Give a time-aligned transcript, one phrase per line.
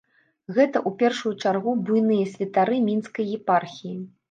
[0.55, 3.97] Гэта, у першую чаргу, буйныя святары мінскай епархіі.